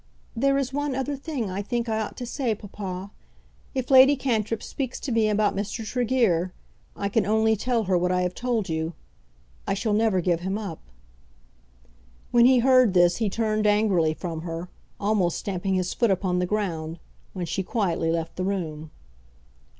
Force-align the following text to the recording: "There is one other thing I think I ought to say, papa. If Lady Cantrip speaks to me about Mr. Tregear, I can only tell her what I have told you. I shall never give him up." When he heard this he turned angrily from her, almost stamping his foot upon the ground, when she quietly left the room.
"There 0.35 0.57
is 0.57 0.73
one 0.73 0.95
other 0.95 1.15
thing 1.15 1.51
I 1.51 1.61
think 1.61 1.87
I 1.87 1.99
ought 1.99 2.17
to 2.17 2.25
say, 2.25 2.55
papa. 2.55 3.11
If 3.75 3.91
Lady 3.91 4.15
Cantrip 4.15 4.63
speaks 4.63 4.99
to 4.99 5.11
me 5.11 5.29
about 5.29 5.55
Mr. 5.55 5.85
Tregear, 5.85 6.53
I 6.95 7.07
can 7.07 7.23
only 7.23 7.55
tell 7.55 7.83
her 7.83 7.95
what 7.95 8.11
I 8.11 8.23
have 8.23 8.33
told 8.33 8.67
you. 8.67 8.95
I 9.67 9.75
shall 9.75 9.93
never 9.93 10.19
give 10.19 10.39
him 10.39 10.57
up." 10.57 10.79
When 12.31 12.47
he 12.47 12.57
heard 12.65 12.95
this 12.95 13.17
he 13.17 13.29
turned 13.29 13.67
angrily 13.67 14.15
from 14.15 14.41
her, 14.41 14.69
almost 14.99 15.37
stamping 15.37 15.75
his 15.75 15.93
foot 15.93 16.09
upon 16.09 16.39
the 16.39 16.47
ground, 16.49 16.97
when 17.33 17.45
she 17.45 17.61
quietly 17.61 18.09
left 18.09 18.37
the 18.37 18.43
room. 18.43 18.89